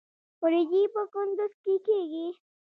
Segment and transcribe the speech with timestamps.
[0.41, 2.27] وریجې په کندز کې کیږي